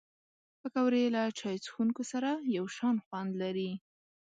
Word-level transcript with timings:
پکورې 0.59 1.03
له 1.15 1.23
چای 1.39 1.57
څښونکو 1.63 2.03
سره 2.11 2.31
یو 2.57 2.65
شان 2.75 2.95
خوند 3.05 3.31
لري 3.41 3.71